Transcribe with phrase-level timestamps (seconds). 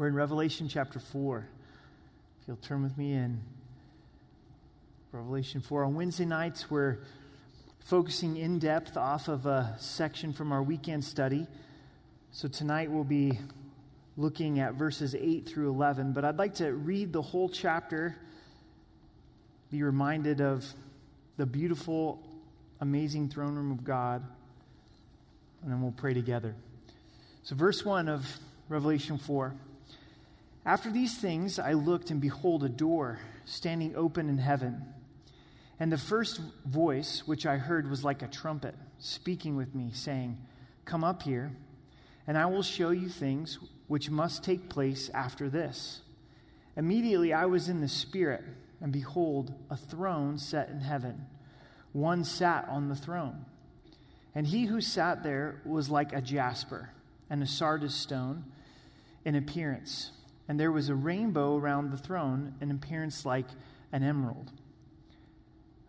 [0.00, 1.46] We're in Revelation chapter 4.
[2.40, 3.42] If you'll turn with me in
[5.12, 5.84] Revelation 4.
[5.84, 7.00] On Wednesday nights, we're
[7.80, 11.46] focusing in depth off of a section from our weekend study.
[12.32, 13.38] So tonight we'll be
[14.16, 16.14] looking at verses 8 through 11.
[16.14, 18.16] But I'd like to read the whole chapter,
[19.70, 20.64] be reminded of
[21.36, 22.26] the beautiful,
[22.80, 24.24] amazing throne room of God,
[25.62, 26.54] and then we'll pray together.
[27.42, 28.26] So, verse 1 of
[28.70, 29.54] Revelation 4.
[30.64, 34.84] After these things, I looked, and behold, a door standing open in heaven.
[35.78, 40.36] And the first voice which I heard was like a trumpet speaking with me, saying,
[40.84, 41.56] Come up here,
[42.26, 46.02] and I will show you things which must take place after this.
[46.76, 48.44] Immediately I was in the Spirit,
[48.82, 51.26] and behold, a throne set in heaven.
[51.92, 53.46] One sat on the throne.
[54.34, 56.90] And he who sat there was like a jasper
[57.30, 58.44] and a sardius stone
[59.24, 60.12] in appearance
[60.50, 63.46] and there was a rainbow around the throne, an appearance like
[63.92, 64.50] an emerald.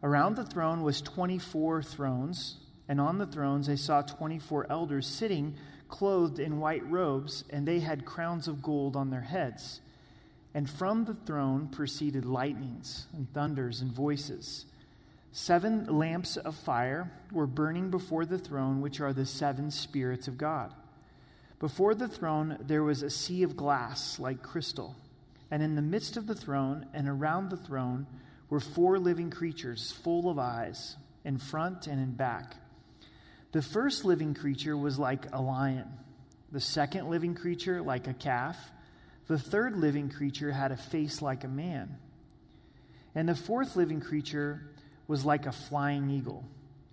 [0.03, 5.55] Around the throne was 24 thrones, and on the thrones I saw 24 elders sitting
[5.89, 9.81] clothed in white robes, and they had crowns of gold on their heads.
[10.53, 14.67] And from the throne proceeded lightnings and thunders and voices.
[15.31, 20.37] Seven lamps of fire were burning before the throne, which are the seven spirits of
[20.37, 20.71] God.
[21.61, 24.95] Before the throne there was a sea of glass like crystal,
[25.51, 28.07] and in the midst of the throne and around the throne
[28.49, 32.55] were four living creatures full of eyes, in front and in back.
[33.51, 35.87] The first living creature was like a lion,
[36.51, 38.57] the second living creature like a calf,
[39.27, 41.95] the third living creature had a face like a man,
[43.13, 44.67] and the fourth living creature
[45.07, 46.43] was like a flying eagle.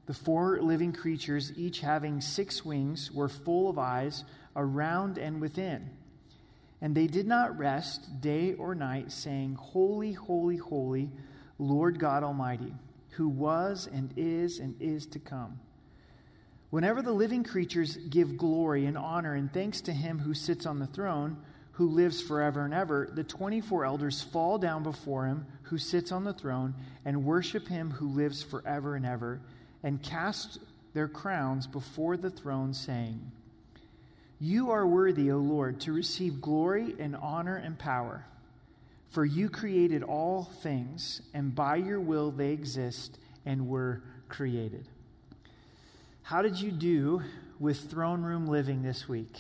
[0.05, 4.25] The four living creatures, each having six wings, were full of eyes
[4.59, 5.89] around and within.
[6.81, 11.11] And they did not rest day or night, saying, Holy, holy, holy,
[11.59, 12.75] Lord God Almighty,
[13.11, 15.59] who was and is and is to come.
[16.71, 20.79] Whenever the living creatures give glory and honor and thanks to him who sits on
[20.79, 21.39] the throne,
[21.73, 26.25] who lives forever and ever, the 24 elders fall down before him who sits on
[26.25, 26.75] the throne
[27.05, 29.41] and worship him who lives forever and ever,
[29.83, 30.59] and cast
[30.93, 33.33] their crowns before the throne, saying,
[34.41, 38.25] you are worthy, O Lord, to receive glory and honor and power.
[39.11, 44.87] For you created all things, and by your will they exist and were created.
[46.23, 47.23] How did you do
[47.59, 49.39] with throne room living this week?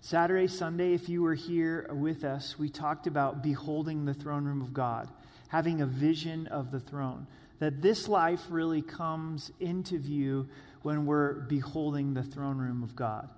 [0.00, 4.62] Saturday, Sunday, if you were here with us, we talked about beholding the throne room
[4.62, 5.08] of God,
[5.48, 7.26] having a vision of the throne.
[7.58, 10.48] That this life really comes into view
[10.82, 13.28] when we're beholding the throne room of God.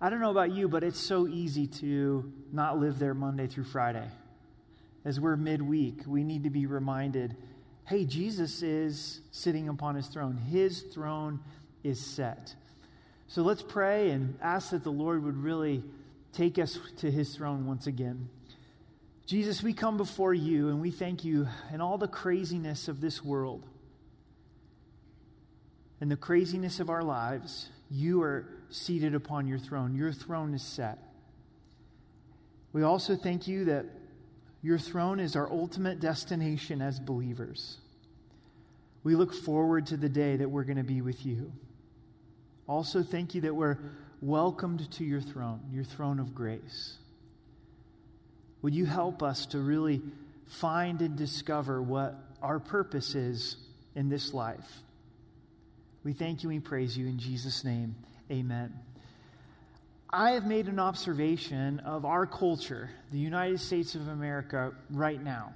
[0.00, 3.64] I don't know about you, but it's so easy to not live there Monday through
[3.64, 4.06] Friday.
[5.04, 7.36] As we're midweek, we need to be reminded
[7.84, 11.40] hey, Jesus is sitting upon his throne, his throne
[11.82, 12.54] is set.
[13.28, 15.82] So let's pray and ask that the Lord would really
[16.34, 18.28] take us to his throne once again.
[19.24, 23.24] Jesus, we come before you and we thank you in all the craziness of this
[23.24, 23.64] world
[25.98, 27.70] and the craziness of our lives.
[27.90, 29.94] You are seated upon your throne.
[29.94, 30.98] Your throne is set.
[32.72, 33.86] We also thank you that
[34.62, 37.78] your throne is our ultimate destination as believers.
[39.04, 41.52] We look forward to the day that we're going to be with you.
[42.66, 43.78] Also, thank you that we're
[44.20, 46.98] welcomed to your throne, your throne of grace.
[48.62, 50.02] Would you help us to really
[50.46, 53.56] find and discover what our purpose is
[53.94, 54.82] in this life?
[56.04, 57.94] We thank you and praise you in Jesus' name.
[58.30, 58.74] Amen.
[60.10, 65.54] I have made an observation of our culture, the United States of America, right now,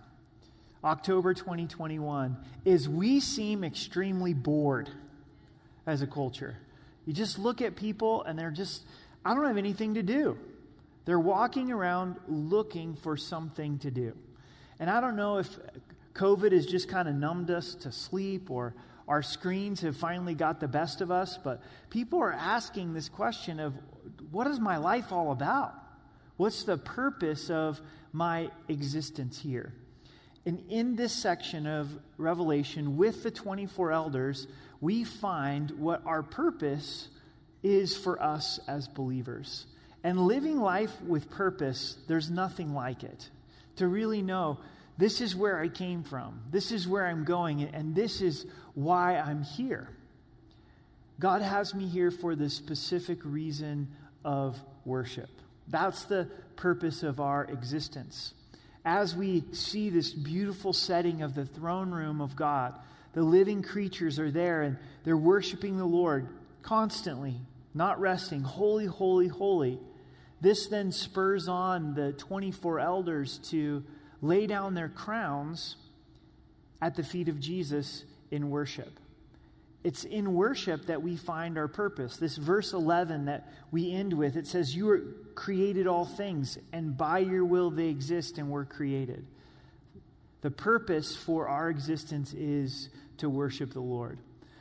[0.82, 4.88] October 2021, is we seem extremely bored
[5.86, 6.56] as a culture.
[7.06, 8.84] You just look at people and they're just,
[9.24, 10.38] I don't have anything to do.
[11.04, 14.16] They're walking around looking for something to do.
[14.78, 15.58] And I don't know if
[16.14, 18.74] COVID has just kind of numbed us to sleep or
[19.08, 23.60] our screens have finally got the best of us, but people are asking this question
[23.60, 23.74] of
[24.30, 25.74] what is my life all about?
[26.36, 27.80] What's the purpose of
[28.12, 29.74] my existence here?
[30.44, 34.48] And in this section of Revelation with the 24 elders,
[34.80, 37.08] we find what our purpose
[37.62, 39.66] is for us as believers.
[40.02, 43.30] And living life with purpose, there's nothing like it.
[43.76, 44.58] To really know
[44.98, 46.42] this is where I came from.
[46.50, 49.88] This is where I'm going, and this is why I'm here.
[51.18, 53.88] God has me here for the specific reason
[54.24, 55.30] of worship.
[55.68, 58.34] That's the purpose of our existence.
[58.84, 62.74] As we see this beautiful setting of the throne room of God,
[63.12, 66.28] the living creatures are there and they're worshiping the Lord
[66.62, 67.36] constantly,
[67.74, 68.42] not resting.
[68.42, 69.78] Holy, holy, holy.
[70.40, 73.84] This then spurs on the 24 elders to
[74.22, 75.76] lay down their crowns
[76.80, 78.98] at the feet of Jesus in worship.
[79.84, 82.16] It's in worship that we find our purpose.
[82.16, 87.18] This verse 11 that we end with, it says, You created all things, and by
[87.18, 89.26] your will they exist and were created.
[90.40, 94.18] The purpose for our existence is to worship the Lord.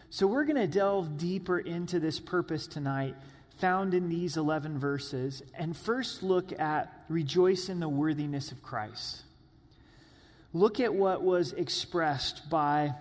[0.10, 3.16] So we're going to delve deeper into this purpose tonight,
[3.58, 9.22] found in these 11 verses, and first look at rejoice in the worthiness of Christ.
[10.54, 12.94] Look at what was expressed by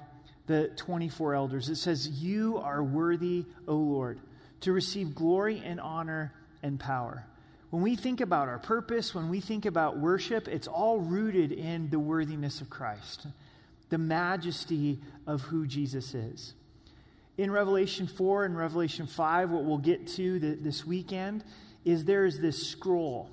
[0.46, 1.68] the 24 elders.
[1.68, 4.20] It says, You are worthy, O Lord,
[4.60, 6.32] to receive glory and honor
[6.62, 7.24] and power.
[7.70, 11.88] When we think about our purpose, when we think about worship, it's all rooted in
[11.90, 13.26] the worthiness of Christ,
[13.90, 16.54] the majesty of who Jesus is.
[17.38, 21.44] In Revelation 4 and Revelation 5, what we'll get to the, this weekend
[21.84, 23.30] is there is this scroll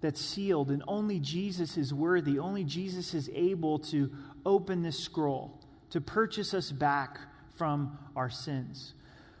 [0.00, 2.38] that's sealed, and only Jesus is worthy.
[2.38, 4.10] Only Jesus is able to
[4.46, 5.60] open this scroll
[5.90, 7.18] to purchase us back
[7.56, 8.94] from our sins.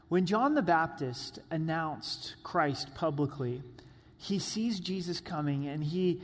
[0.08, 3.62] When John the Baptist announced Christ publicly,
[4.18, 6.20] he sees Jesus coming and he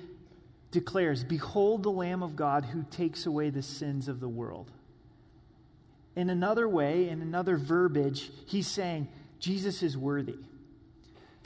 [0.72, 4.70] declares, Behold the Lamb of God who takes away the sins of the world.
[6.16, 10.38] In another way, in another verbiage, he's saying, Jesus is worthy.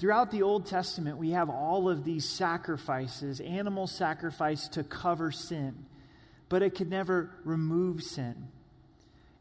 [0.00, 5.85] Throughout the Old Testament, we have all of these sacrifices, animal sacrifice to cover sin,
[6.49, 8.49] but it could never remove sin.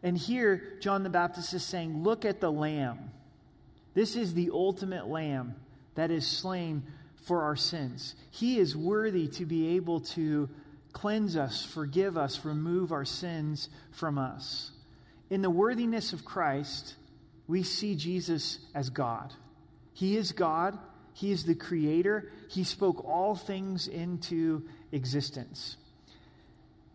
[0.03, 3.11] And here, John the Baptist is saying, Look at the Lamb.
[3.93, 5.55] This is the ultimate Lamb
[5.95, 6.83] that is slain
[7.23, 8.13] for our sins.
[8.29, 10.49] He is worthy to be able to
[10.91, 14.71] cleanse us, forgive us, remove our sins from us.
[15.29, 16.95] In the worthiness of Christ,
[17.47, 19.33] we see Jesus as God.
[19.93, 20.77] He is God,
[21.13, 25.77] He is the Creator, He spoke all things into existence.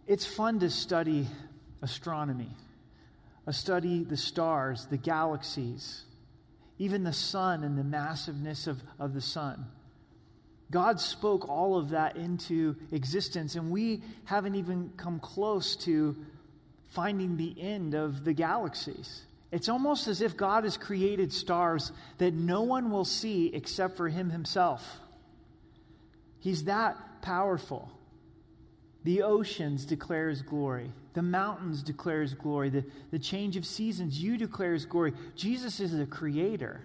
[0.06, 1.26] It's fun to study
[1.82, 2.50] astronomy
[3.46, 6.05] a study the stars, the galaxies,
[6.79, 9.67] even the sun and the massiveness of, of the sun.
[10.70, 16.17] God spoke all of that into existence, and we haven't even come close to
[16.88, 19.23] finding the end of the galaxies.
[19.55, 24.09] It's almost as if God has created stars that no one will see except for
[24.09, 24.85] Him Himself.
[26.41, 27.89] He's that powerful.
[29.05, 30.91] The oceans declare his glory.
[31.12, 32.69] The mountains declare his glory.
[32.71, 35.12] The, the change of seasons, you declare his glory.
[35.37, 36.81] Jesus is the creator.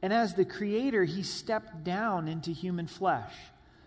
[0.00, 3.34] And as the creator, he stepped down into human flesh.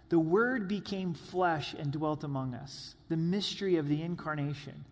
[0.09, 2.93] The word became flesh and dwelt among us.
[3.07, 4.85] The mystery of the incarnation.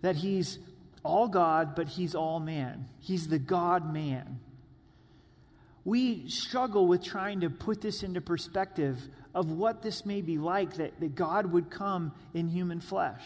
[0.00, 0.58] That he's
[1.04, 2.88] all God, but he's all man.
[2.98, 4.40] He's the God man.
[5.84, 8.98] We struggle with trying to put this into perspective
[9.34, 13.22] of what this may be like that, that God would come in human flesh.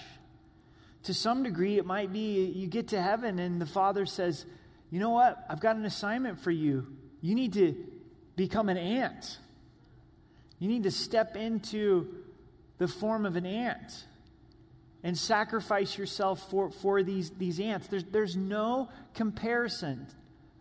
[1.04, 4.44] To some degree, it might be you get to heaven and the Father says,
[4.90, 5.44] You know what?
[5.48, 6.86] I've got an assignment for you.
[7.20, 7.76] You need to
[8.34, 9.38] become an ant.
[10.58, 12.12] You need to step into
[12.78, 14.04] the form of an ant
[15.02, 17.86] and sacrifice yourself for, for these, these ants.
[17.86, 20.06] There's, there's no comparison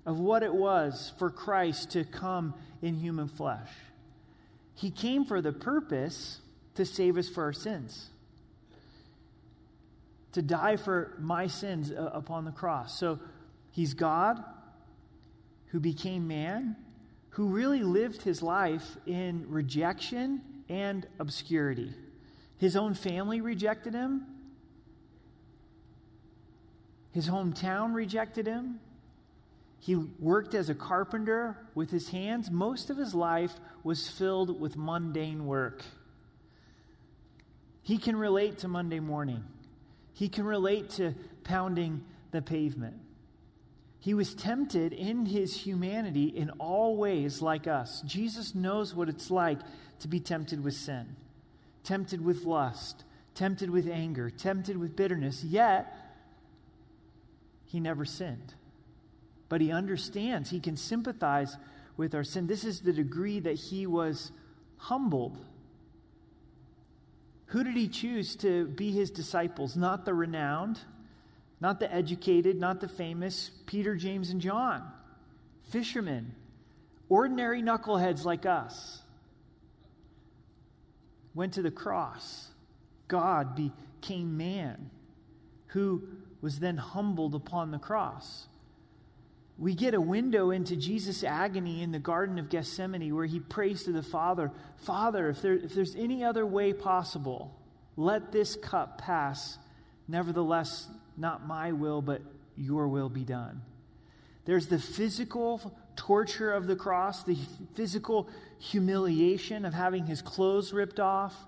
[0.06, 3.70] of what it was for Christ to come in human flesh.
[4.76, 6.40] He came for the purpose
[6.76, 8.10] to save us for our sins,
[10.34, 13.00] to die for my sins uh, upon the cross.
[13.00, 13.20] So
[13.72, 14.44] he's God
[15.68, 16.76] who became man,
[17.32, 21.94] who really lived his life in rejection and obscurity.
[22.58, 24.26] His own family rejected him.
[27.12, 28.80] His hometown rejected him.
[29.80, 32.50] He worked as a carpenter with his hands.
[32.50, 35.84] Most of his life was filled with mundane work.
[37.84, 39.44] He can relate to Monday morning,
[40.14, 42.96] he can relate to pounding the pavement.
[44.00, 48.02] He was tempted in his humanity in all ways like us.
[48.06, 49.60] Jesus knows what it's like
[50.00, 51.16] to be tempted with sin,
[51.88, 53.04] tempted with lust,
[53.34, 55.94] tempted with anger, tempted with bitterness, yet
[57.66, 58.54] he never sinned
[59.50, 61.58] but he understands, he can sympathize
[61.96, 62.48] with our sin.
[62.48, 64.32] This is the degree that he was
[64.78, 65.46] humbled.
[67.48, 69.78] Who did he choose to be his disciples?
[69.78, 70.82] Not the renowned,
[71.62, 74.84] not the educated, not the famous, Peter, James, and John.
[75.70, 76.36] Fishermen,
[77.10, 79.02] ordinary knuckleheads like us.
[81.38, 82.48] Went to the cross.
[83.08, 84.90] God became man,
[85.68, 86.02] who
[86.42, 88.48] was then humbled upon the cross.
[89.60, 93.84] We get a window into Jesus' agony in the Garden of Gethsemane where he prays
[93.84, 97.56] to the Father Father, if, there, if there's any other way possible,
[97.96, 99.60] let this cup pass.
[100.08, 102.22] Nevertheless, not my will, but
[102.56, 103.62] your will be done.
[104.46, 107.38] There's the physical torture of the cross, the
[107.74, 111.46] physical humiliation of having his clothes ripped off,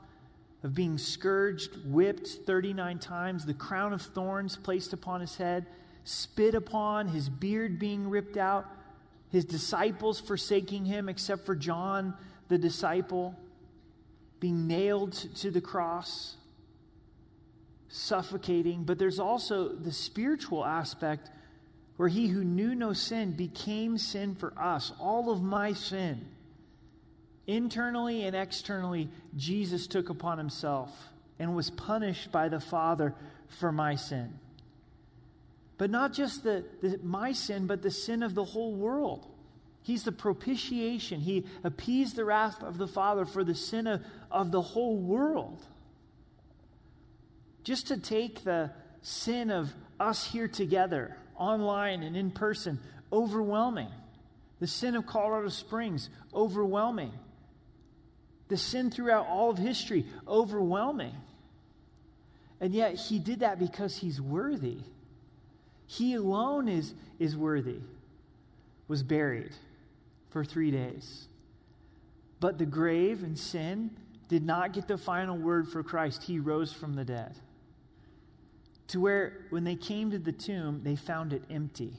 [0.63, 5.65] of being scourged, whipped 39 times, the crown of thorns placed upon his head,
[6.03, 8.65] spit upon, his beard being ripped out,
[9.29, 12.13] his disciples forsaking him, except for John,
[12.50, 13.39] the disciple,
[14.39, 16.36] being nailed to the cross,
[17.88, 18.84] suffocating.
[18.84, 21.29] But there's also the spiritual aspect
[22.00, 26.25] where he who knew no sin became sin for us, all of my sin
[27.50, 30.91] Internally and externally, Jesus took upon himself
[31.39, 33.15] and was punished by the Father
[33.60, 34.38] for my sin.
[35.79, 39.25] But not just the, the, my sin, but the sin of the whole world.
[39.82, 41.22] He's the propitiation.
[41.22, 45.65] He appeased the wrath of the Father for the sin of, of the whole world.
[47.63, 48.70] Just to take the
[49.01, 52.79] sin of us here together, online and in person,
[53.12, 53.89] overwhelming.
[54.60, 57.13] The sin of Colorado Springs, overwhelming
[58.50, 61.15] the sin throughout all of history, overwhelming.
[62.60, 64.79] And yet he did that because he's worthy.
[65.88, 67.79] He alone is, is worthy,
[68.88, 69.53] was buried
[70.31, 71.27] for three days.
[72.39, 73.91] But the grave and sin
[74.27, 76.24] did not get the final word for Christ.
[76.24, 77.36] He rose from the dead.
[78.89, 81.93] To where, when they came to the tomb, they found it empty.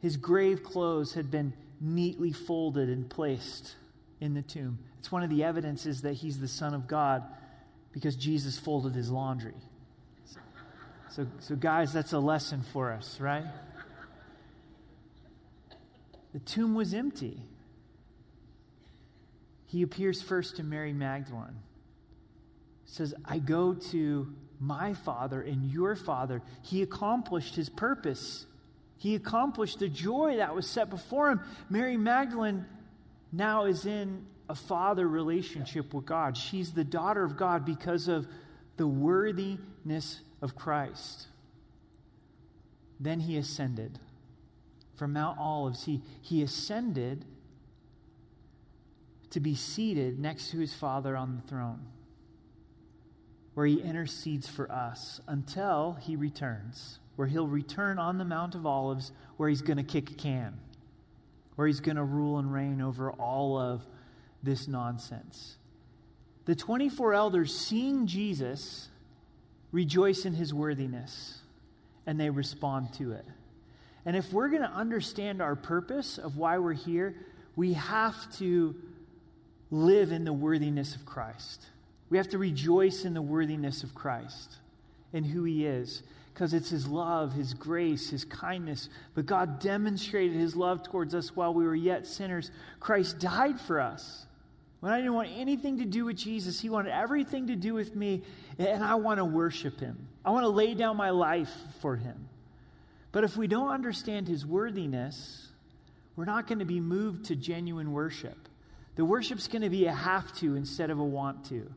[0.00, 3.74] His grave clothes had been neatly folded and placed
[4.20, 4.78] in the tomb.
[4.98, 7.22] It's one of the evidences that he's the Son of God
[7.92, 9.54] because Jesus folded his laundry.
[11.10, 13.46] So, so guys, that's a lesson for us, right?
[16.34, 17.40] The tomb was empty.
[19.64, 21.56] He appears first to Mary Magdalene.
[22.84, 26.42] Says, I go to my Father and your Father.
[26.62, 28.46] He accomplished his purpose.
[28.98, 31.40] He accomplished the joy that was set before him.
[31.68, 32.64] Mary Magdalene
[33.32, 36.36] now is in a father relationship with God.
[36.36, 38.26] She's the daughter of God because of
[38.76, 41.26] the worthiness of Christ.
[43.00, 43.98] Then he ascended
[44.96, 45.84] from Mount Olives.
[45.84, 47.24] He, he ascended
[49.30, 51.80] to be seated next to his Father on the throne,
[53.56, 58.64] where he intercedes for us until he returns, where he'll return on the Mount of
[58.64, 60.56] Olives, where he's going to kick a can
[61.56, 63.84] where he's going to rule and reign over all of
[64.42, 65.56] this nonsense.
[66.44, 68.88] The 24 elders, seeing Jesus,
[69.72, 71.40] rejoice in his worthiness
[72.06, 73.24] and they respond to it.
[74.04, 77.16] And if we're going to understand our purpose of why we're here,
[77.56, 78.76] we have to
[79.70, 81.66] live in the worthiness of Christ.
[82.10, 84.56] We have to rejoice in the worthiness of Christ
[85.12, 86.02] and who he is
[86.36, 88.90] because it's His love, His grace, His kindness.
[89.14, 92.50] But God demonstrated His love towards us while we were yet sinners.
[92.78, 94.26] Christ died for us.
[94.80, 97.96] When I didn't want anything to do with Jesus, He wanted everything to do with
[97.96, 98.22] me,
[98.58, 100.08] and I want to worship Him.
[100.26, 102.28] I want to lay down my life for Him.
[103.12, 105.48] But if we don't understand His worthiness,
[106.16, 108.36] we're not going to be moved to genuine worship.
[108.96, 111.70] The worship's going to be a have to instead of a want to.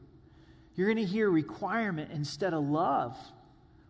[0.80, 3.14] You're going to hear requirement instead of love.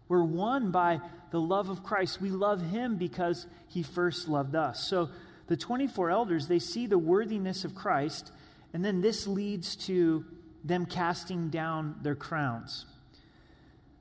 [0.07, 2.19] We're won by the love of Christ.
[2.19, 4.87] We love him because he first loved us.
[4.87, 5.09] So
[5.45, 8.31] the 24 elders, they see the worthiness of Christ,
[8.73, 10.25] and then this leads to
[10.63, 12.87] them casting down their crowns.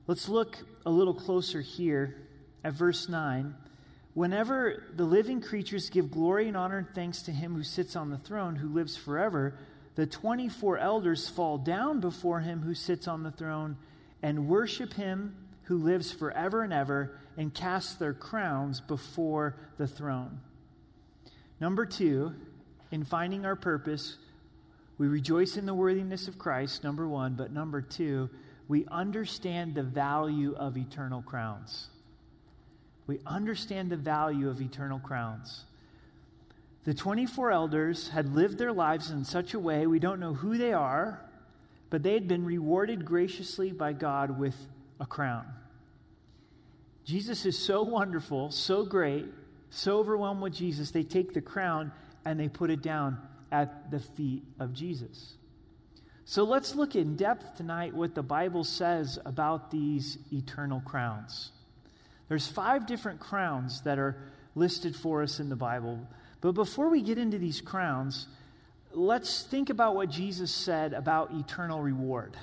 [0.07, 2.17] Let's look a little closer here
[2.65, 3.55] at verse 9.
[4.15, 8.09] Whenever the living creatures give glory and honor and thanks to him who sits on
[8.09, 9.59] the throne, who lives forever,
[9.99, 13.77] the 24 elders fall down before him who sits on the throne
[14.23, 20.39] and worship him who lives forever and ever and cast their crowns before the throne.
[21.61, 22.33] Number two,
[22.93, 24.19] in finding our purpose,
[24.99, 28.31] we rejoice in the worthiness of Christ, number one, but number two,
[28.69, 31.89] we understand the value of eternal crowns.
[33.09, 35.65] We understand the value of eternal crowns.
[36.85, 40.57] The 24 elders had lived their lives in such a way, we don't know who
[40.57, 41.21] they are,
[41.91, 44.57] but they had been rewarded graciously by God with
[45.01, 45.47] a crown.
[47.05, 49.27] Jesus is so wonderful, so great,
[49.71, 51.93] so overwhelmed with Jesus, they take the crown
[52.25, 53.19] and they put it down
[53.51, 55.35] at the feet of Jesus.
[56.25, 61.53] So let's look in depth tonight what the Bible says about these eternal crowns.
[62.29, 64.17] There's five different crowns that are
[64.55, 66.07] listed for us in the Bible.
[66.41, 68.29] But before we get into these crowns,
[68.93, 72.37] let's think about what Jesus said about eternal reward.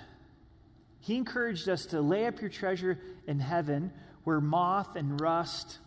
[0.99, 3.91] He encouraged us to lay up your treasure in heaven
[4.23, 5.77] where moth and rust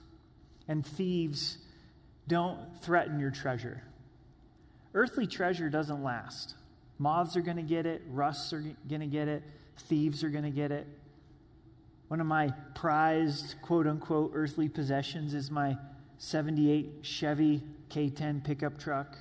[0.68, 1.58] and thieves
[2.28, 3.82] don't threaten your treasure.
[4.94, 6.54] Earthly treasure doesn't last.
[6.98, 9.42] Moths are going to get it, rusts are going to get it,
[9.88, 10.86] thieves are going to get it.
[12.08, 15.76] One of my prized, quote unquote, earthly possessions is my
[16.18, 19.16] 78 Chevy K10 pickup truck.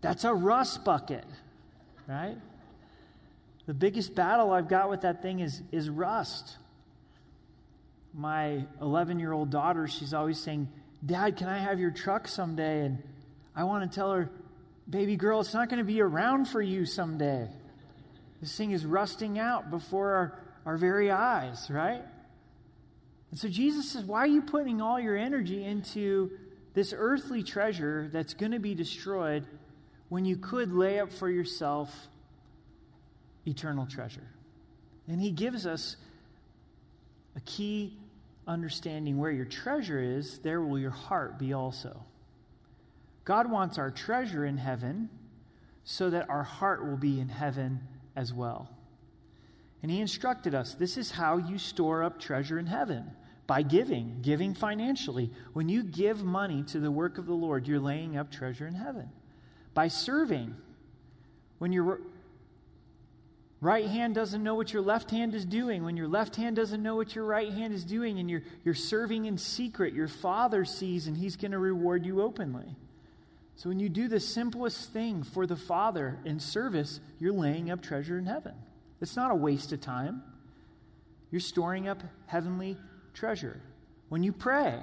[0.00, 1.24] That's a rust bucket,
[2.06, 2.36] right?
[3.66, 6.56] The biggest battle I've got with that thing is, is rust.
[8.14, 10.68] My 11 year old daughter, she's always saying,
[11.04, 12.86] Dad, can I have your truck someday?
[12.86, 13.02] And
[13.54, 14.30] I want to tell her,
[14.88, 17.48] baby girl, it's not going to be around for you someday.
[18.40, 22.02] This thing is rusting out before our, our very eyes, right?
[23.30, 26.30] And so Jesus says, Why are you putting all your energy into
[26.74, 29.46] this earthly treasure that's going to be destroyed
[30.08, 32.08] when you could lay up for yourself
[33.46, 34.28] eternal treasure?
[35.06, 35.96] And he gives us
[37.36, 37.96] a key
[38.46, 42.04] understanding where your treasure is, there will your heart be also.
[43.24, 45.10] God wants our treasure in heaven
[45.84, 47.80] so that our heart will be in heaven
[48.16, 48.70] as well.
[49.82, 53.10] And he instructed us this is how you store up treasure in heaven
[53.48, 55.30] by giving, giving financially.
[55.54, 58.74] When you give money to the work of the Lord, you're laying up treasure in
[58.74, 59.08] heaven.
[59.72, 60.54] By serving,
[61.56, 62.02] when your
[63.62, 66.82] right hand doesn't know what your left hand is doing, when your left hand doesn't
[66.82, 70.66] know what your right hand is doing, and you're, you're serving in secret, your Father
[70.66, 72.76] sees and He's going to reward you openly.
[73.56, 77.80] So when you do the simplest thing for the Father in service, you're laying up
[77.80, 78.52] treasure in heaven.
[79.00, 80.22] It's not a waste of time.
[81.30, 82.76] You're storing up heavenly
[83.18, 83.60] treasure.
[84.08, 84.80] When you pray,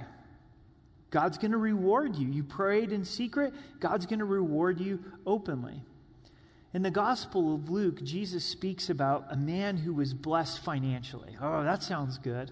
[1.10, 2.28] God's going to reward you.
[2.28, 5.82] You prayed in secret, God's going to reward you openly.
[6.74, 11.36] In the Gospel of Luke, Jesus speaks about a man who was blessed financially.
[11.40, 12.50] Oh, that sounds good.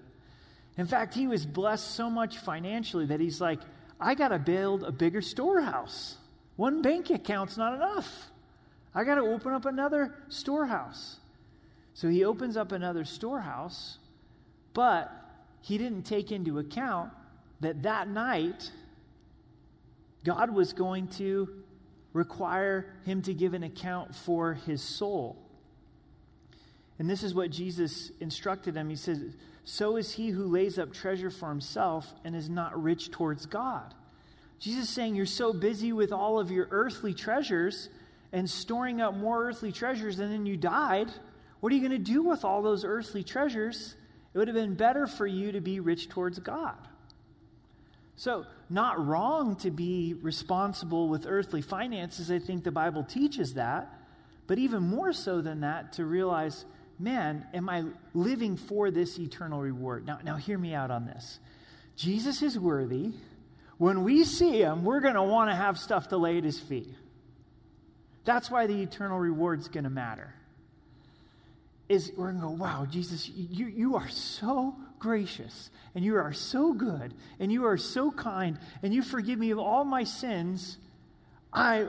[0.77, 3.59] In fact, he was blessed so much financially that he's like,
[3.99, 6.17] I got to build a bigger storehouse.
[6.55, 8.31] One bank account's not enough.
[8.95, 11.17] I got to open up another storehouse.
[11.93, 13.99] So he opens up another storehouse,
[14.73, 15.24] but
[15.65, 17.11] he didn't take into account
[17.59, 18.71] that that night
[20.23, 21.49] God was going to
[22.13, 25.37] require him to give an account for his soul.
[26.99, 28.91] And this is what Jesus instructed him.
[28.91, 29.23] He says,
[29.63, 33.91] so is he who lays up treasure for himself and is not rich towards God.
[34.59, 37.89] Jesus is saying you're so busy with all of your earthly treasures
[38.31, 41.09] and storing up more earthly treasures, and then you died.
[41.59, 43.95] What are you going to do with all those earthly treasures?
[44.35, 46.75] It would have been better for you to be rich towards God.
[48.17, 52.29] So, not wrong to be responsible with earthly finances.
[52.29, 53.97] I think the Bible teaches that.
[54.45, 56.65] But even more so than that, to realize
[56.99, 60.05] man, am I living for this eternal reward?
[60.05, 61.39] Now, now hear me out on this.
[61.95, 63.11] Jesus is worthy.
[63.77, 66.59] When we see him, we're going to want to have stuff to lay at his
[66.59, 66.93] feet.
[68.25, 70.33] That's why the eternal reward is going to matter.
[71.87, 76.33] Is we're going to go, wow, Jesus, you, you are so gracious, and you are
[76.33, 80.77] so good, and you are so kind, and you forgive me of all my sins.
[81.53, 81.85] I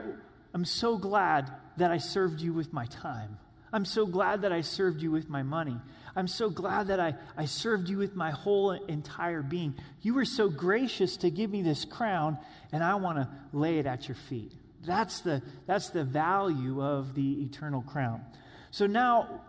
[0.54, 3.38] am so glad that I served you with my time.
[3.72, 5.76] I'm so glad that I served you with my money.
[6.14, 9.74] I'm so glad that I, I served you with my whole entire being.
[10.00, 12.38] You were so gracious to give me this crown,
[12.72, 14.52] and I want to lay it at your feet.
[14.84, 18.22] That's the, that's the value of the eternal crown.
[18.70, 19.42] So, now,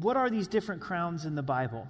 [0.00, 1.88] what are these different crowns in the Bible?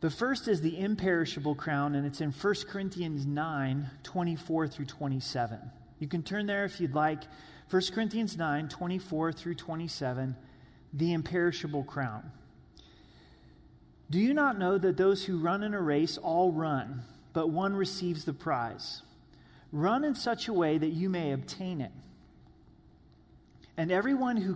[0.00, 5.58] The first is the imperishable crown, and it's in 1 Corinthians 9 24 through 27.
[5.98, 7.24] You can turn there if you'd like.
[7.70, 10.36] 1 Corinthians 9 24 through 27
[10.92, 12.30] the imperishable crown.
[14.10, 17.74] Do you not know that those who run in a race all run, but one
[17.74, 19.02] receives the prize?
[19.70, 21.92] Run in such a way that you may obtain it.
[23.76, 24.54] And everyone who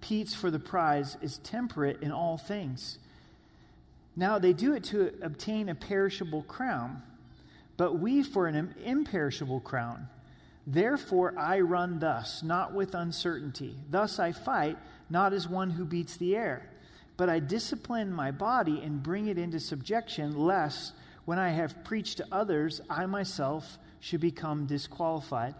[0.00, 2.98] competes for the prize is temperate in all things.
[4.14, 7.02] Now they do it to obtain a perishable crown,
[7.76, 10.08] but we for an imperishable crown.
[10.66, 13.74] Therefore I run thus, not with uncertainty.
[13.90, 14.78] Thus I fight
[15.10, 16.68] not as one who beats the air,
[17.16, 20.92] but I discipline my body and bring it into subjection, lest
[21.24, 25.54] when I have preached to others, I myself should become disqualified.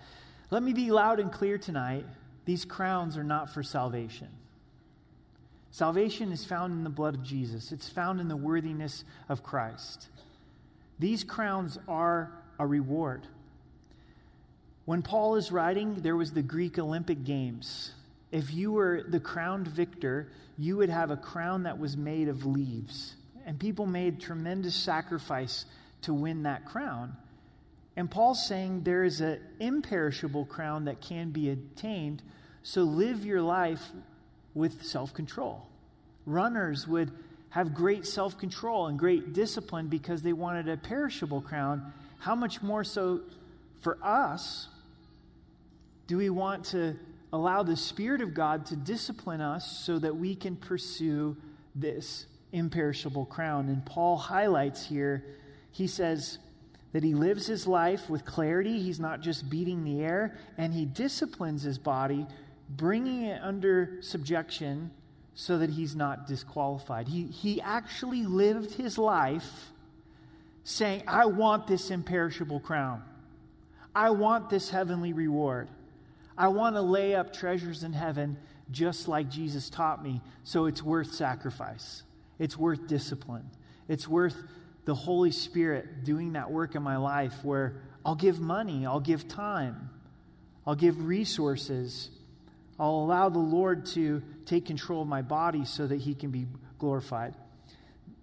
[0.51, 2.07] Let me be loud and clear tonight
[2.49, 4.29] these crowns are not for salvation.
[5.71, 10.09] Salvation is found in the blood of Jesus, it's found in the worthiness of Christ.
[10.99, 13.27] These crowns are a reward.
[14.87, 17.93] When Paul is writing, there was the Greek Olympic Games.
[18.33, 22.47] If you were the crowned victor, you would have a crown that was made of
[22.47, 23.15] leaves.
[23.45, 25.67] And people made tremendous sacrifice
[26.03, 27.15] to win that crown.
[27.99, 32.23] And Paul's saying there is an imperishable crown that can be attained,
[32.63, 33.91] so live your life
[34.55, 35.67] with self control.
[36.25, 37.11] Runners would
[37.51, 41.93] have great self control and great discipline because they wanted a perishable crown.
[42.21, 43.23] How much more so
[43.81, 44.69] for us
[46.07, 46.95] do we want to
[47.33, 51.37] allow the Spirit of God to discipline us so that we can pursue
[51.75, 53.67] this imperishable crown?
[53.67, 55.25] And Paul highlights here,
[55.73, 56.39] he says,
[56.93, 58.81] that he lives his life with clarity.
[58.81, 62.27] He's not just beating the air, and he disciplines his body,
[62.69, 64.91] bringing it under subjection
[65.35, 67.09] so that he's not disqualified.
[67.09, 69.71] He, he actually lived his life
[70.65, 73.03] saying, I want this imperishable crown.
[73.95, 75.69] I want this heavenly reward.
[76.37, 78.37] I want to lay up treasures in heaven
[78.71, 80.21] just like Jesus taught me.
[80.45, 82.03] So it's worth sacrifice,
[82.39, 83.49] it's worth discipline,
[83.89, 84.37] it's worth
[84.89, 89.29] the Holy Spirit doing that work in my life where I'll give money, I'll give
[89.29, 89.91] time,
[90.67, 92.09] I'll give resources,
[92.81, 96.47] I'll allow the Lord to take control of my body so that He can be
[96.79, 97.35] glorified.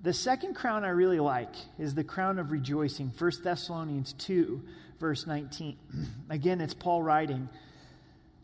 [0.01, 3.13] The second crown I really like is the crown of rejoicing.
[3.15, 4.59] 1 Thessalonians 2,
[4.99, 5.77] verse 19.
[6.31, 7.47] Again, it's Paul writing.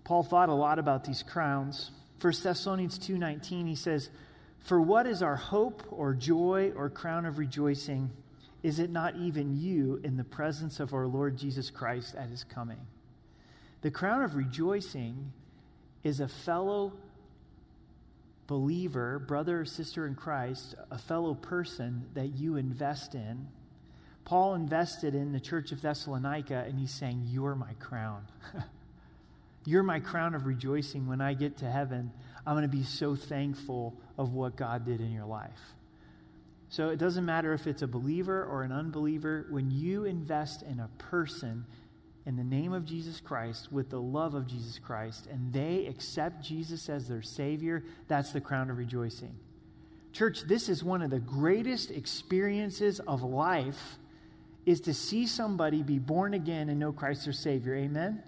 [0.03, 1.89] Paul thought a lot about these crowns.
[2.21, 4.11] 1 Thessalonians 2:19 he says,
[4.61, 8.11] for what is our hope or joy or crown of rejoicing?
[8.63, 12.43] Is it not even you in the presence of our Lord Jesus Christ at his
[12.43, 12.79] coming?
[13.81, 15.33] The crown of rejoicing
[16.03, 16.93] is a fellow
[18.45, 23.47] believer, brother or sister in Christ, a fellow person that you invest in.
[24.25, 28.27] Paul invested in the church of Thessalonica, and he's saying, You're my crown.
[29.65, 32.11] You're my crown of rejoicing when I get to heaven.
[32.45, 35.59] I'm going to be so thankful of what God did in your life.
[36.69, 40.79] So it doesn't matter if it's a believer or an unbeliever, when you invest in
[40.79, 41.65] a person
[42.25, 46.43] in the name of Jesus Christ with the love of Jesus Christ and they accept
[46.43, 49.35] Jesus as their Savior, that's the crown of rejoicing.
[50.13, 53.97] Church, this is one of the greatest experiences of life
[54.65, 57.75] is to see somebody be born again and know Christ their Savior.
[57.75, 58.21] Amen?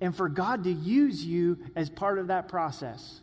[0.00, 3.20] And for God to use you as part of that process.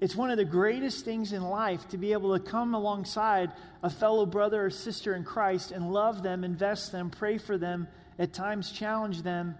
[0.00, 3.90] It's one of the greatest things in life to be able to come alongside a
[3.90, 8.32] fellow brother or sister in Christ and love them, invest them, pray for them, at
[8.32, 9.56] times challenge them.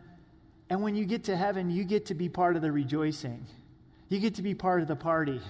[0.70, 3.46] And when you get to heaven, you get to be part of the rejoicing.
[4.08, 5.40] You get to be part of the party.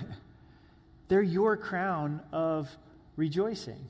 [1.08, 2.68] They're your crown of
[3.16, 3.84] rejoicing.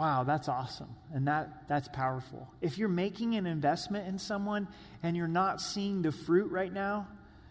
[0.00, 0.88] Wow, that's awesome.
[1.12, 2.48] And that, that's powerful.
[2.62, 4.66] If you're making an investment in someone
[5.02, 7.06] and you're not seeing the fruit right now,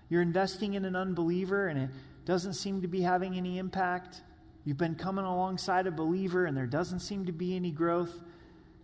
[0.09, 1.89] you're investing in an unbeliever and it
[2.25, 4.23] doesn't seem to be having any impact,
[4.65, 8.19] you've been coming alongside a believer and there doesn't seem to be any growth,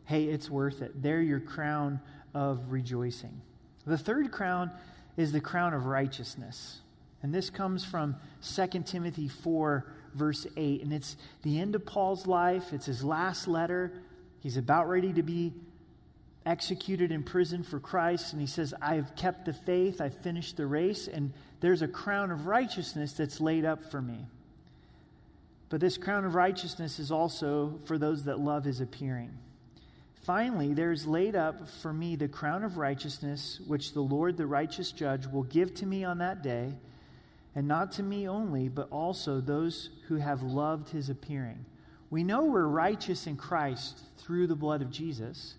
[0.03, 1.01] hey, it's worth it.
[1.01, 1.99] They're your crown
[2.35, 3.41] of rejoicing.
[3.87, 4.69] The third crown
[5.17, 6.81] is the crown of righteousness.
[7.23, 10.81] And this comes from 2 Timothy 4 verse 8.
[10.81, 13.93] And it's the end of Paul's life, it's his last letter.
[14.39, 15.53] He's about ready to be
[16.45, 18.33] executed in prison for Christ.
[18.33, 21.87] And he says, I have kept the faith, I've finished the race, and there's a
[21.87, 24.25] crown of righteousness that's laid up for me.
[25.69, 29.31] But this crown of righteousness is also for those that love his appearing.
[30.21, 34.47] Finally, there is laid up for me the crown of righteousness, which the Lord, the
[34.47, 36.73] righteous judge, will give to me on that day
[37.55, 41.65] and not to me only, but also those who have loved his appearing.
[42.09, 45.55] We know we're righteous in Christ through the blood of Jesus,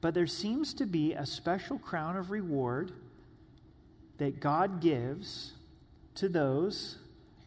[0.00, 2.92] but there seems to be a special crown of reward
[4.18, 5.52] that God gives
[6.14, 6.98] to those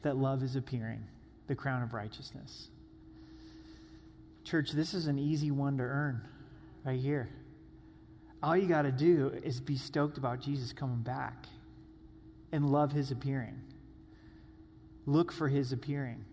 [0.01, 1.03] that love his appearing,
[1.47, 2.67] the crown of righteousness.
[4.43, 6.21] Church, this is an easy one to earn
[6.83, 7.29] right here.
[8.43, 11.45] All you got to do is be stoked about Jesus coming back
[12.51, 13.59] and love his appearing.
[15.05, 16.25] Look for his appearing.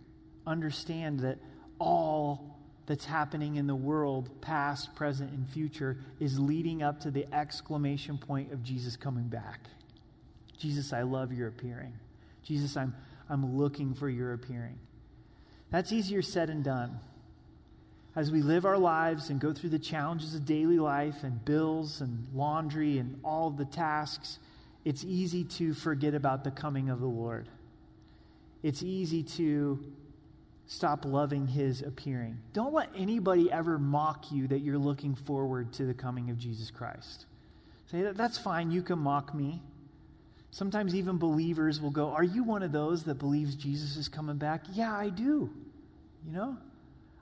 [0.47, 1.39] Understand that
[1.79, 7.33] all that's happening in the world, past, present, and future, is leading up to the
[7.33, 9.61] exclamation point of Jesus coming back.
[10.59, 11.93] Jesus, I love your appearing.
[12.43, 12.95] Jesus, I'm,
[13.29, 14.79] I'm looking for your appearing.
[15.71, 16.99] That's easier said than done.
[18.15, 22.01] As we live our lives and go through the challenges of daily life and bills
[22.03, 24.39] and laundry and all the tasks,
[24.85, 27.49] it's easy to forget about the coming of the Lord.
[28.63, 29.85] It's easy to
[30.67, 32.39] stop loving his appearing.
[32.53, 36.71] Don't let anybody ever mock you that you're looking forward to the coming of Jesus
[36.71, 37.27] Christ.
[37.91, 39.61] Say, that that's fine, you can mock me.
[40.51, 44.37] Sometimes even believers will go, Are you one of those that believes Jesus is coming
[44.37, 44.65] back?
[44.73, 45.51] Yeah, I do.
[46.27, 46.57] You know?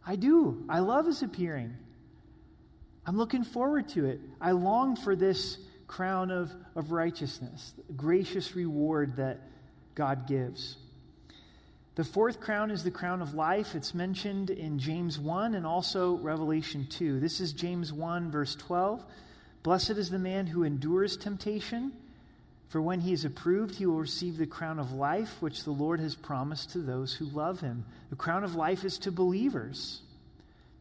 [0.07, 0.64] I do.
[0.68, 1.76] I love his appearing.
[3.07, 4.20] I'm looking forward to it.
[4.40, 9.40] I long for this crown of, of righteousness, gracious reward that
[9.94, 10.76] God gives.
[12.01, 13.75] The fourth crown is the crown of life.
[13.75, 17.21] It's mentioned in James 1 and also Revelation 2.
[17.21, 19.05] This is James 1, verse 12.
[19.63, 21.93] Blessed is the man who endures temptation,
[22.71, 26.01] for when he is approved, he will receive the crown of life which the Lord
[26.01, 27.85] has promised to those who love him.
[28.09, 30.01] The crown of life is to believers,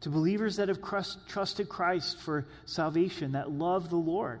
[0.00, 0.80] to believers that have
[1.28, 4.40] trusted Christ for salvation, that love the Lord.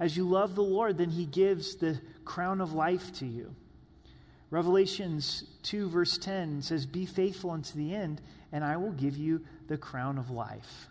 [0.00, 3.54] As you love the Lord, then he gives the crown of life to you.
[4.52, 8.20] Revelations 2, verse 10 says, Be faithful unto the end,
[8.52, 10.88] and I will give you the crown of life.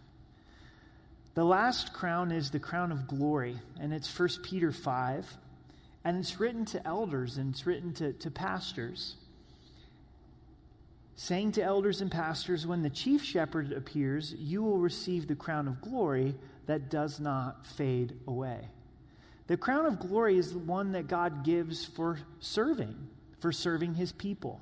[1.36, 5.38] The last crown is the crown of glory, and it's 1 Peter 5.
[6.04, 9.18] And it's written to elders and it's written to, to pastors,
[11.16, 15.68] saying to elders and pastors, When the chief shepherd appears, you will receive the crown
[15.68, 16.34] of glory
[16.66, 18.70] that does not fade away.
[19.46, 22.96] The crown of glory is the one that God gives for serving,
[23.42, 24.62] for serving his people.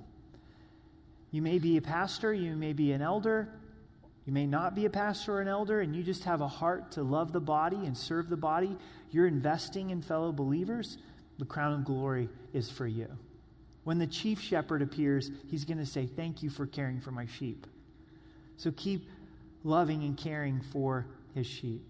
[1.32, 3.50] You may be a pastor, you may be an elder,
[4.26, 6.92] you may not be a pastor or an elder, and you just have a heart
[6.94, 8.76] to love the body and serve the body.
[9.12, 10.98] You're investing in fellow believers.
[11.38, 13.08] The crown of glory is for you.
[13.84, 17.26] When the chief shepherd appears, he's going to say, Thank you for caring for my
[17.26, 17.65] sheep.
[18.58, 19.10] So keep
[19.63, 21.82] loving and caring for his sheep.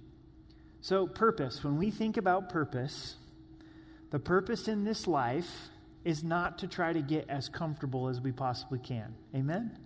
[0.82, 1.64] So, purpose.
[1.64, 3.16] When we think about purpose,
[4.12, 5.70] the purpose in this life
[6.10, 9.14] is not to try to get as comfortable as we possibly can.
[9.36, 9.78] Amen?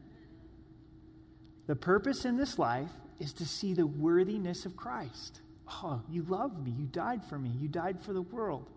[1.68, 5.42] The purpose in this life is to see the worthiness of Christ.
[5.68, 6.72] Oh, you loved me.
[6.72, 7.52] You died for me.
[7.60, 8.70] You died for the world.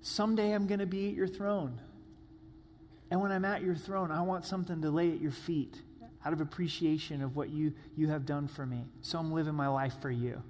[0.00, 1.80] Someday I'm going to be at your throne.
[3.12, 5.76] And when I'm at your throne, I want something to lay at your feet
[6.24, 8.84] out of appreciation of what you, you have done for me.
[9.00, 10.42] So I'm living my life for you.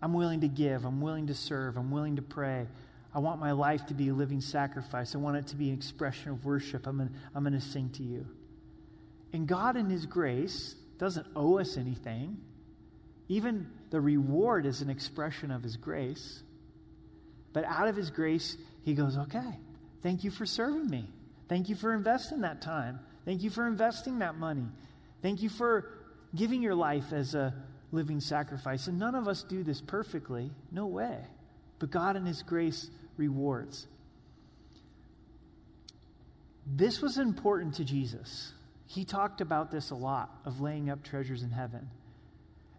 [0.00, 0.84] I'm willing to give.
[0.84, 1.76] I'm willing to serve.
[1.76, 2.68] I'm willing to pray.
[3.14, 5.14] I want my life to be a living sacrifice.
[5.14, 6.86] I want it to be an expression of worship.
[6.86, 8.26] I'm going I'm to sing to you.
[9.32, 12.38] And God, in His grace, doesn't owe us anything.
[13.28, 16.42] Even the reward is an expression of His grace.
[17.52, 19.58] But out of His grace, He goes, okay,
[20.02, 21.08] thank you for serving me.
[21.48, 23.00] Thank you for investing that time.
[23.24, 24.66] Thank you for investing that money.
[25.20, 25.90] Thank you for
[26.34, 27.54] giving your life as a
[27.90, 28.86] living sacrifice.
[28.86, 30.50] And none of us do this perfectly.
[30.70, 31.18] No way.
[31.78, 33.86] But God, in His grace, rewards.
[36.66, 38.52] This was important to Jesus.
[38.86, 41.88] He talked about this a lot of laying up treasures in heaven.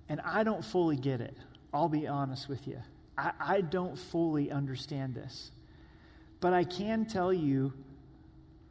[0.10, 1.36] And I don't fully get it.
[1.74, 2.80] I'll be honest with you.
[3.18, 5.52] I, I don't fully understand this.
[6.40, 7.74] But I can tell you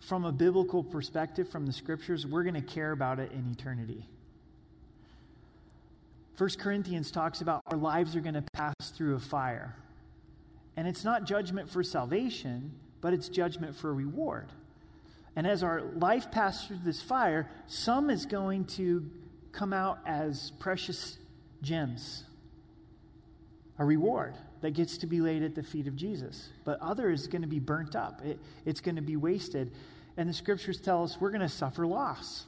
[0.01, 4.07] from a biblical perspective, from the scriptures, we're going to care about it in eternity.
[6.39, 9.77] 1 Corinthians talks about our lives are going to pass through a fire.
[10.77, 14.49] And it's not judgment for salvation, but it's judgment for reward.
[15.37, 19.11] And as our life passes through this fire, some is going to
[19.53, 21.19] come out as precious
[21.63, 22.25] gems,
[23.79, 26.51] a reward that gets to be laid at the feet of Jesus.
[26.65, 29.73] But other is going to be burnt up, it, it's going to be wasted.
[30.17, 32.45] And the scriptures tell us we're going to suffer loss.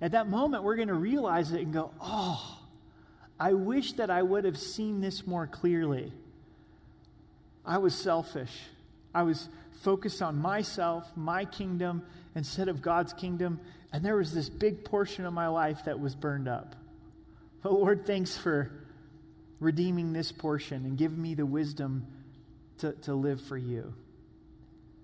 [0.00, 2.58] At that moment, we're going to realize it and go, oh,
[3.38, 6.12] I wish that I would have seen this more clearly.
[7.70, 8.50] I was selfish.
[9.14, 9.48] I was
[9.82, 12.02] focused on myself, my kingdom,
[12.34, 13.60] instead of God's kingdom.
[13.92, 16.74] And there was this big portion of my life that was burned up.
[17.62, 18.72] But Lord, thanks for
[19.60, 22.08] redeeming this portion and giving me the wisdom
[22.78, 23.94] to, to live for you.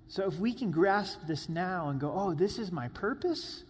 [0.08, 3.62] So if we can grasp this now and go, oh, this is my purpose,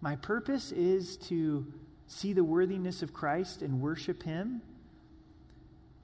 [0.00, 1.66] my purpose is to
[2.06, 4.62] see the worthiness of Christ and worship Him,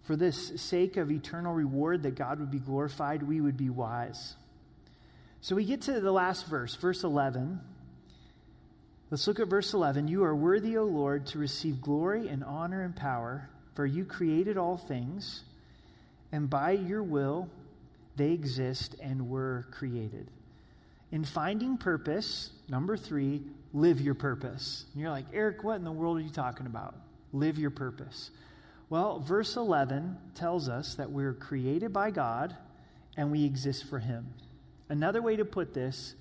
[0.05, 4.37] for this sake of eternal reward that God would be glorified, we would be wise.
[5.41, 7.61] So we get to the last verse, verse 11.
[9.11, 10.09] Let's look at verse 11.
[10.09, 14.59] You are worthy, O Lord, to receive glory and honor and power, for you created
[14.59, 15.43] all things,
[16.33, 17.49] and by your will
[18.17, 20.31] they exist and were created.
[21.13, 24.85] In finding purpose, number three, live your purpose.
[24.93, 26.95] And you're like, Eric, what in the world are you talking about?
[27.33, 28.31] Live your purpose.
[28.91, 32.57] Well, verse 11 tells us that we're created by God
[33.17, 34.35] and we exist for Him.
[34.89, 36.15] Another way to put this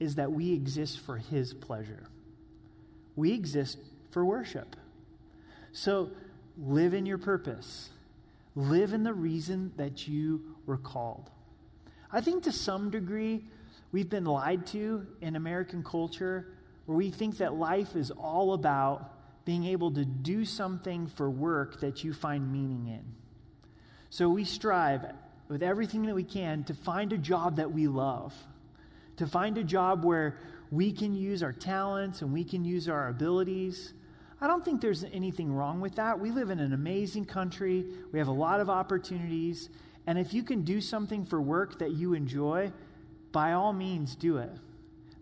[0.00, 2.04] is that we exist for His pleasure.
[3.16, 3.78] We exist
[4.10, 4.76] for worship.
[5.72, 6.10] So
[6.56, 7.90] live in your purpose,
[8.56, 11.30] live in the reason that you were called.
[12.10, 13.44] I think to some degree,
[13.92, 16.48] we've been lied to in American culture
[16.86, 19.12] where we think that life is all about
[19.48, 23.02] being able to do something for work that you find meaning in.
[24.10, 25.06] So we strive
[25.48, 28.34] with everything that we can to find a job that we love,
[29.16, 30.36] to find a job where
[30.70, 33.94] we can use our talents and we can use our abilities.
[34.38, 36.20] I don't think there's anything wrong with that.
[36.20, 39.70] We live in an amazing country, we have a lot of opportunities.
[40.06, 42.70] And if you can do something for work that you enjoy,
[43.32, 44.52] by all means do it.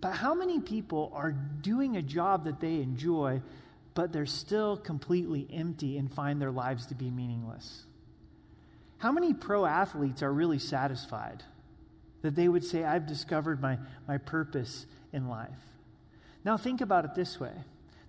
[0.01, 3.41] But how many people are doing a job that they enjoy,
[3.97, 7.83] but they're still completely empty and find their lives to be meaningless?
[8.99, 11.43] How many pro athletes are really satisfied
[12.21, 15.49] that they would say, I've discovered my, my purpose in life?
[16.45, 17.55] Now, think about it this way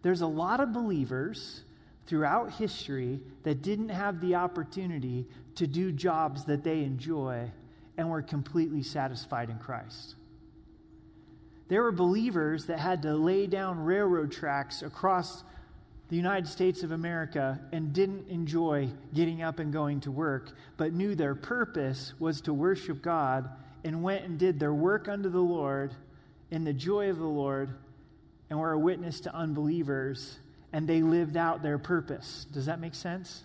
[0.03, 1.63] there's a lot of believers
[2.05, 7.49] throughout history that didn't have the opportunity to do jobs that they enjoy
[7.97, 10.15] and were completely satisfied in Christ.
[11.69, 15.43] There were believers that had to lay down railroad tracks across
[16.09, 20.93] the United States of America and didn't enjoy getting up and going to work, but
[20.93, 23.49] knew their purpose was to worship God
[23.83, 25.93] and went and did their work unto the Lord
[26.49, 27.69] in the joy of the Lord
[28.49, 30.39] and were a witness to unbelievers
[30.71, 32.45] and they lived out their purpose.
[32.53, 33.43] Does that make sense?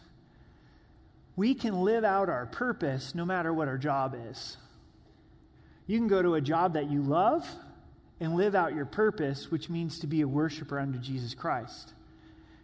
[1.34, 4.56] We can live out our purpose no matter what our job is.
[5.86, 7.48] You can go to a job that you love
[8.20, 11.92] and live out your purpose, which means to be a worshiper unto Jesus Christ.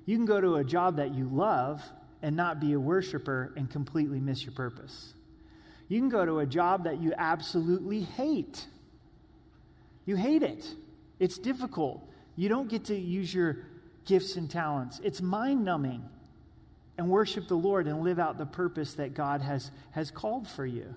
[0.08, 1.82] You can go to a job that you love
[2.22, 5.12] and not be a worshiper and completely miss your purpose.
[5.88, 8.64] You can go to a job that you absolutely hate.
[10.06, 10.64] You hate it.
[11.18, 12.08] It's difficult.
[12.36, 13.58] You don't get to use your
[14.06, 14.98] gifts and talents.
[15.04, 16.02] It's mind numbing.
[16.96, 20.64] And worship the Lord and live out the purpose that God has, has called for
[20.64, 20.94] you.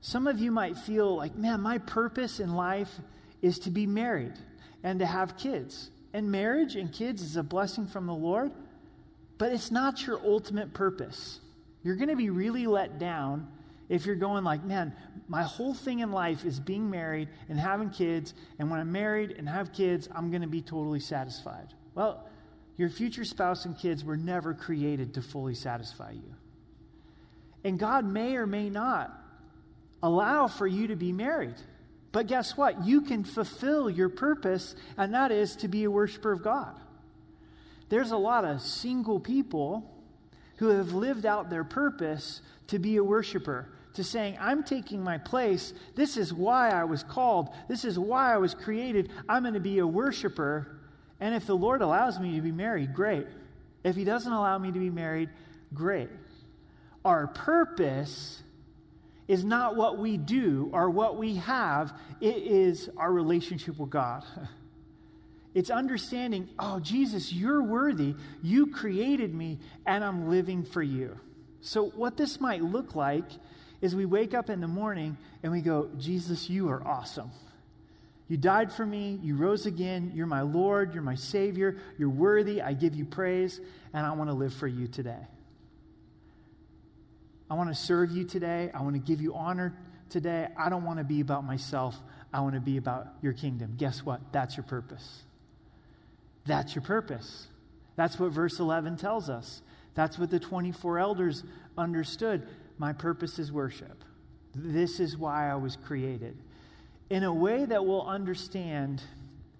[0.00, 3.00] Some of you might feel like, man, my purpose in life
[3.42, 4.34] is to be married
[4.84, 5.90] and to have kids.
[6.12, 8.50] And marriage and kids is a blessing from the Lord,
[9.36, 11.40] but it's not your ultimate purpose.
[11.82, 13.48] You're going to be really let down
[13.88, 14.94] if you're going like, man,
[15.28, 19.32] my whole thing in life is being married and having kids, and when I'm married
[19.32, 21.72] and have kids, I'm going to be totally satisfied.
[21.94, 22.28] Well,
[22.76, 26.34] your future spouse and kids were never created to fully satisfy you.
[27.64, 29.12] And God may or may not
[30.02, 31.56] allow for you to be married.
[32.12, 32.84] But guess what?
[32.86, 36.74] You can fulfill your purpose, and that is to be a worshiper of God.
[37.88, 39.94] There's a lot of single people
[40.56, 45.18] who have lived out their purpose to be a worshiper, to saying, I'm taking my
[45.18, 45.72] place.
[45.94, 47.50] This is why I was called.
[47.68, 49.10] This is why I was created.
[49.28, 50.78] I'm going to be a worshiper.
[51.20, 53.26] And if the Lord allows me to be married, great.
[53.84, 55.30] If He doesn't allow me to be married,
[55.72, 56.10] great.
[57.04, 58.42] Our purpose
[59.28, 64.24] is not what we do or what we have, it is our relationship with God.
[65.54, 68.14] It's understanding, oh, Jesus, you're worthy.
[68.42, 71.18] You created me, and I'm living for you.
[71.62, 73.24] So, what this might look like
[73.80, 77.30] is we wake up in the morning and we go, Jesus, you are awesome.
[78.28, 79.18] You died for me.
[79.22, 80.12] You rose again.
[80.14, 80.92] You're my Lord.
[80.92, 81.78] You're my Savior.
[81.98, 82.60] You're worthy.
[82.60, 83.60] I give you praise,
[83.92, 85.26] and I want to live for you today.
[87.50, 88.70] I want to serve you today.
[88.74, 89.74] I want to give you honor
[90.10, 90.48] today.
[90.56, 91.96] I don't want to be about myself.
[92.32, 93.74] I want to be about your kingdom.
[93.76, 94.20] Guess what?
[94.32, 95.22] That's your purpose.
[96.44, 97.48] That's your purpose.
[97.96, 99.62] That's what verse 11 tells us.
[99.94, 101.42] That's what the 24 elders
[101.76, 102.46] understood.
[102.76, 104.04] My purpose is worship.
[104.54, 106.36] This is why I was created.
[107.10, 109.02] In a way that we'll understand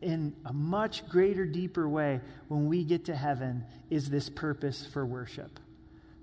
[0.01, 5.05] in a much greater, deeper way when we get to heaven is this purpose for
[5.05, 5.59] worship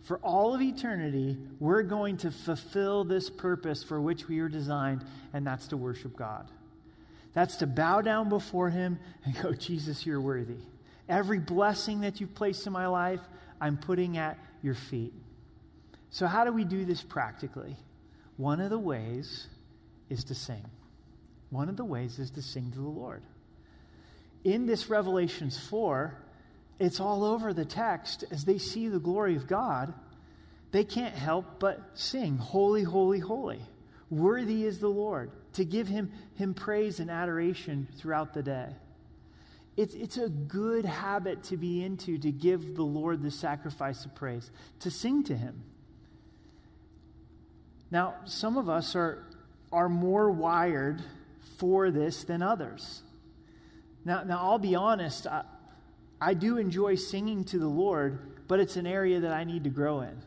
[0.06, 5.04] for all of eternity, we're going to fulfill this purpose for which we are designed,
[5.34, 6.48] and that's to worship God.
[7.34, 10.60] That's to bow down before Him and go, Jesus, you're worthy.
[11.10, 13.20] Every blessing that you've placed in my life,
[13.60, 15.14] I'm putting at your feet.
[16.12, 17.76] So, how do we do this practically?
[18.38, 19.48] One of the ways
[20.10, 20.66] is to sing.
[21.50, 23.24] One of the ways is to sing to the Lord.
[24.44, 26.16] In this Revelations 4,
[26.80, 29.94] it's all over the text as they see the glory of God.
[30.72, 33.62] They can't help but sing, Holy, holy, holy.
[34.10, 38.68] Worthy is the Lord, to give him, him praise and adoration throughout the day.
[39.78, 44.16] it's, it's a good habit to be into to give the Lord the sacrifice of
[44.16, 44.50] praise,
[44.82, 45.64] to sing to Him.
[47.92, 49.26] Now, some of us are,
[49.72, 51.04] are more wired
[51.58, 53.02] for this than others.
[54.06, 55.28] Now, now I'll be honest,
[56.26, 58.18] I do enjoy singing to the Lord,
[58.48, 60.18] but it's an area that I need to grow in.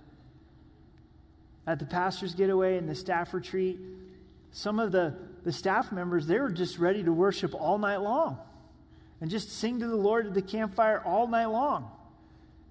[1.67, 3.81] At the pastor's getaway and the staff retreat,
[4.53, 8.39] some of the, the staff members, they were just ready to worship all night long
[9.21, 11.91] and just sing to the Lord at the campfire all night long.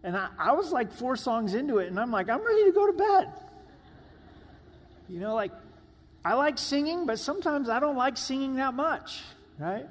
[0.04, 2.72] And I, I was like four songs into it, and I'm like, I'm ready to
[2.72, 3.34] go to bed.
[5.10, 5.52] You know, like,
[6.24, 9.20] I like singing, but sometimes I don't like singing that much,
[9.60, 9.86] right?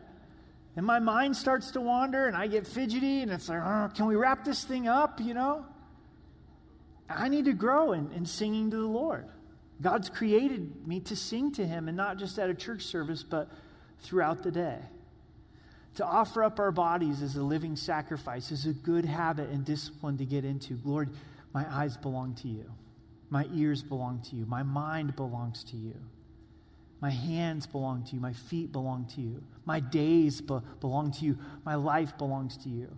[0.76, 4.06] And my mind starts to wander, and I get fidgety, and it's like, oh, can
[4.06, 5.64] we wrap this thing up, you know?
[7.08, 9.26] I need to grow in, in singing to the Lord.
[9.80, 13.48] God's created me to sing to Him, and not just at a church service, but
[14.00, 14.78] throughout the day.
[15.96, 20.18] To offer up our bodies as a living sacrifice is a good habit and discipline
[20.18, 20.78] to get into.
[20.84, 21.08] Lord,
[21.54, 22.70] my eyes belong to you.
[23.30, 24.44] My ears belong to you.
[24.44, 25.94] My mind belongs to you.
[27.00, 28.20] My hands belong to you.
[28.20, 29.42] My feet belong to you.
[29.66, 31.38] My days be- belong to you.
[31.64, 32.96] My life belongs to you.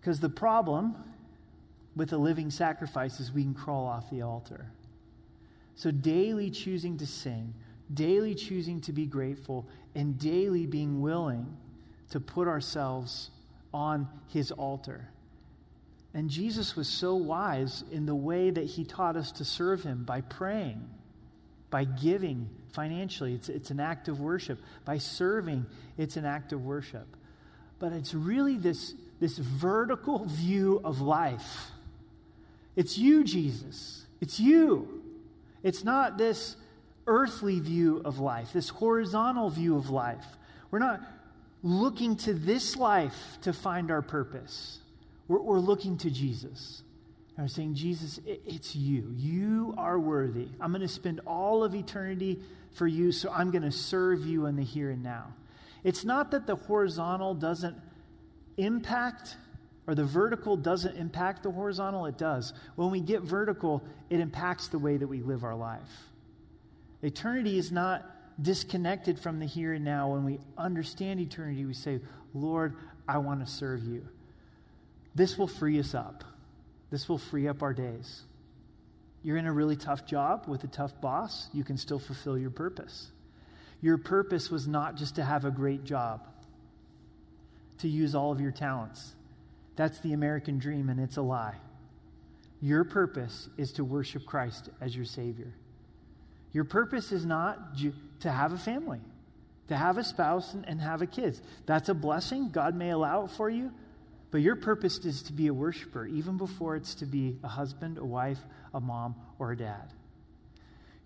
[0.00, 0.96] Because the problem
[1.96, 4.70] with a living sacrifice is we can crawl off the altar.
[5.74, 7.54] So, daily choosing to sing,
[7.92, 11.56] daily choosing to be grateful, and daily being willing
[12.10, 13.30] to put ourselves
[13.72, 15.08] on his altar.
[16.14, 20.04] And Jesus was so wise in the way that he taught us to serve him
[20.04, 20.88] by praying,
[21.70, 23.34] by giving financially.
[23.34, 24.58] It's, it's an act of worship.
[24.84, 25.66] By serving,
[25.96, 27.06] it's an act of worship.
[27.78, 31.70] But it's really this, this vertical view of life.
[32.76, 34.04] It's you, Jesus.
[34.20, 35.02] It's you.
[35.62, 36.56] It's not this
[37.06, 40.26] earthly view of life, this horizontal view of life.
[40.70, 41.00] We're not
[41.62, 44.78] looking to this life to find our purpose.
[45.26, 46.82] We're, we're looking to Jesus.
[47.38, 49.14] And we're saying, Jesus, it, it's you.
[49.16, 50.48] You are worthy.
[50.60, 52.40] I'm going to spend all of eternity
[52.72, 55.32] for you, so I'm going to serve you in the here and now.
[55.84, 57.76] It's not that the horizontal doesn't
[58.56, 59.36] impact
[59.86, 62.52] or the vertical doesn't impact the horizontal, it does.
[62.74, 66.10] When we get vertical, it impacts the way that we live our life.
[67.02, 68.04] Eternity is not
[68.42, 70.10] disconnected from the here and now.
[70.10, 72.00] When we understand eternity, we say,
[72.34, 72.74] Lord,
[73.06, 74.06] I want to serve you.
[75.14, 76.24] This will free us up.
[76.90, 78.22] This will free up our days.
[79.22, 82.50] You're in a really tough job with a tough boss, you can still fulfill your
[82.50, 83.10] purpose.
[83.80, 86.26] Your purpose was not just to have a great job,
[87.78, 89.14] to use all of your talents.
[89.76, 91.54] That's the American dream, and it's a lie.
[92.60, 95.52] Your purpose is to worship Christ as your Savior.
[96.52, 97.76] Your purpose is not
[98.20, 99.00] to have a family,
[99.68, 101.40] to have a spouse and, and have a kids.
[101.66, 102.50] That's a blessing.
[102.50, 103.72] God may allow it for you.
[104.30, 107.98] But your purpose is to be a worshiper, even before it's to be a husband,
[107.98, 108.38] a wife,
[108.74, 109.92] a mom, or a dad.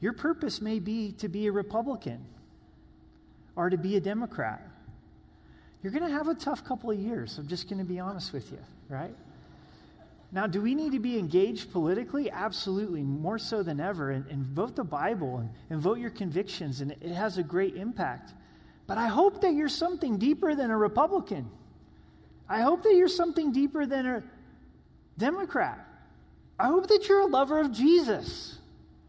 [0.00, 2.24] Your purpose may be to be a Republican
[3.54, 4.68] or to be a Democrat.
[5.82, 7.38] You're going to have a tough couple of years.
[7.38, 8.58] I'm just going to be honest with you,
[8.88, 9.14] right?
[10.32, 12.30] Now, do we need to be engaged politically?
[12.30, 14.10] Absolutely, more so than ever.
[14.10, 17.76] And, and vote the Bible and, and vote your convictions, and it has a great
[17.76, 18.32] impact.
[18.86, 21.50] But I hope that you're something deeper than a Republican.
[22.52, 24.22] I hope that you're something deeper than a
[25.16, 25.88] Democrat.
[26.60, 28.58] I hope that you're a lover of Jesus.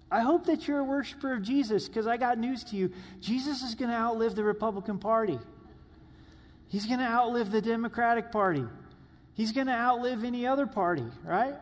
[0.10, 2.94] I hope that you're a worshiper of Jesus because I got news to you.
[3.20, 5.38] Jesus is going to outlive the Republican Party,
[6.70, 8.66] he's going to outlive the Democratic Party.
[9.34, 11.56] He's going to outlive any other party, right?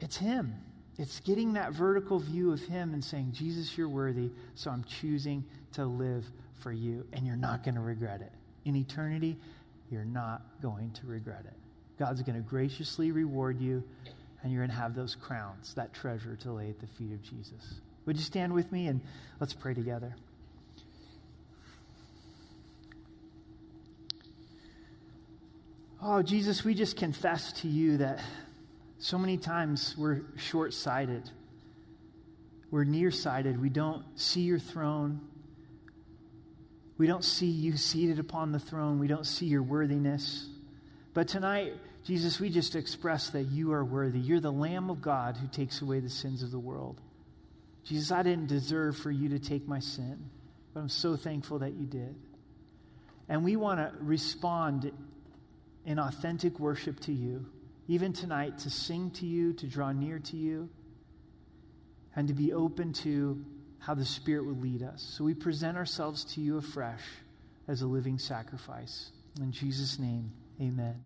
[0.00, 0.54] It's Him.
[0.98, 5.44] It's getting that vertical view of Him and saying, Jesus, you're worthy, so I'm choosing
[5.74, 6.24] to live
[6.60, 8.32] for you, and you're not going to regret it.
[8.64, 9.36] In eternity,
[9.90, 11.54] you're not going to regret it.
[11.98, 13.82] God's going to graciously reward you,
[14.42, 17.22] and you're going to have those crowns, that treasure to lay at the feet of
[17.22, 17.80] Jesus.
[18.06, 19.00] Would you stand with me and
[19.40, 20.14] let's pray together?
[26.00, 28.20] Oh, Jesus, we just confess to you that
[28.98, 31.28] so many times we're short sighted.
[32.70, 33.60] We're nearsighted.
[33.60, 35.20] We don't see your throne.
[36.98, 38.98] We don't see you seated upon the throne.
[38.98, 40.48] We don't see your worthiness.
[41.14, 41.74] But tonight,
[42.04, 44.18] Jesus, we just express that you are worthy.
[44.18, 47.00] You're the Lamb of God who takes away the sins of the world.
[47.84, 50.28] Jesus, I didn't deserve for you to take my sin,
[50.74, 52.16] but I'm so thankful that you did.
[53.28, 54.90] And we want to respond
[55.86, 57.46] in authentic worship to you,
[57.86, 60.68] even tonight, to sing to you, to draw near to you,
[62.16, 63.44] and to be open to
[63.78, 65.02] how the Spirit will lead us.
[65.16, 67.02] So we present ourselves to you afresh
[67.66, 69.10] as a living sacrifice.
[69.40, 71.04] In Jesus' name, amen.